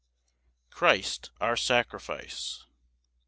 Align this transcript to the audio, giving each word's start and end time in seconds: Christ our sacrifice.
Christ 0.71 1.29
our 1.39 1.55
sacrifice. 1.55 2.65